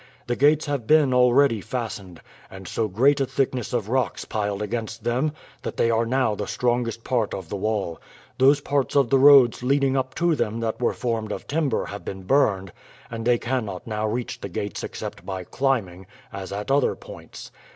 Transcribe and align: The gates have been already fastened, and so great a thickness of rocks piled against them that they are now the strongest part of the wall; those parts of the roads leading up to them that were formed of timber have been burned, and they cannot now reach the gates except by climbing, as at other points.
The 0.25 0.35
gates 0.35 0.65
have 0.65 0.87
been 0.87 1.13
already 1.13 1.61
fastened, 1.61 2.21
and 2.49 2.67
so 2.67 2.87
great 2.87 3.19
a 3.21 3.25
thickness 3.27 3.71
of 3.71 3.87
rocks 3.87 4.25
piled 4.25 4.63
against 4.63 5.03
them 5.03 5.31
that 5.61 5.77
they 5.77 5.91
are 5.91 6.07
now 6.07 6.33
the 6.33 6.47
strongest 6.47 7.03
part 7.03 7.35
of 7.35 7.49
the 7.49 7.55
wall; 7.55 8.01
those 8.39 8.61
parts 8.61 8.95
of 8.95 9.11
the 9.11 9.19
roads 9.19 9.61
leading 9.61 9.95
up 9.95 10.15
to 10.15 10.33
them 10.33 10.59
that 10.61 10.81
were 10.81 10.93
formed 10.93 11.31
of 11.31 11.45
timber 11.45 11.85
have 11.85 12.03
been 12.03 12.23
burned, 12.23 12.71
and 13.11 13.25
they 13.25 13.37
cannot 13.37 13.85
now 13.85 14.07
reach 14.07 14.41
the 14.41 14.49
gates 14.49 14.83
except 14.83 15.23
by 15.23 15.43
climbing, 15.43 16.07
as 16.33 16.51
at 16.51 16.71
other 16.71 16.95
points. 16.95 17.51